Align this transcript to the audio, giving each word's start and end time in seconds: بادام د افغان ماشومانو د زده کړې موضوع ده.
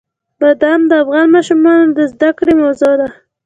بادام 0.39 0.81
د 0.89 0.91
افغان 1.03 1.27
ماشومانو 1.35 1.85
د 1.97 1.99
زده 2.13 2.29
کړې 2.37 2.53
موضوع 2.61 2.93
ده. 3.01 3.07